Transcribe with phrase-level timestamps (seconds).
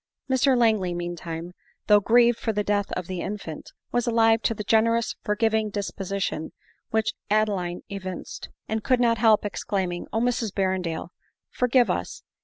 [0.27, 1.51] Mr Langley, mean time,
[1.85, 6.19] though grieved for the death of the infant, was alive to the generous forgiving disposi
[6.19, 6.53] tion
[6.89, 11.09] which Adeline evinced; and could not help ex claiming," Oh, Mrs Berrendale!
[11.51, 12.23] forgive us